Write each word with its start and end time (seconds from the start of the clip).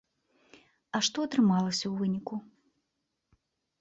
А 0.97 1.01
што 1.09 1.17
атрымалася 1.29 1.81
ў 1.89 1.93
выніку? 2.03 2.35